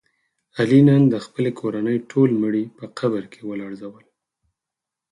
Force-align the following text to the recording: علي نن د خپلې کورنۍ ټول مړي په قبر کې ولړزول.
علي 0.57 0.79
نن 0.87 1.01
د 1.13 1.15
خپلې 1.25 1.51
کورنۍ 1.59 1.97
ټول 2.11 2.29
مړي 2.43 2.63
په 2.77 2.85
قبر 2.99 3.23
کې 3.31 3.41
ولړزول. 3.49 4.03